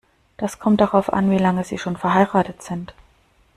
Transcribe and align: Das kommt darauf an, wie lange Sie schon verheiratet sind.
Das 0.37 0.57
kommt 0.57 0.81
darauf 0.81 1.13
an, 1.13 1.29
wie 1.29 1.37
lange 1.37 1.63
Sie 1.63 1.77
schon 1.77 1.95
verheiratet 1.95 2.63
sind. 2.63 2.95